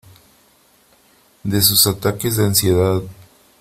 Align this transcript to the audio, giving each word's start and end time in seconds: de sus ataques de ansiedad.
de 1.45 1.61
sus 1.61 1.85
ataques 1.85 2.35
de 2.35 2.45
ansiedad. 2.45 3.03